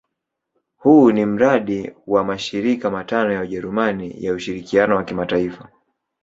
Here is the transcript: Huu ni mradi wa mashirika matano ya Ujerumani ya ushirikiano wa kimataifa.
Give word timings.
Huu 0.77 1.11
ni 1.11 1.25
mradi 1.25 1.91
wa 2.07 2.23
mashirika 2.23 2.89
matano 2.91 3.33
ya 3.33 3.41
Ujerumani 3.41 4.25
ya 4.25 4.33
ushirikiano 4.33 4.95
wa 4.95 5.03
kimataifa. 5.03 5.69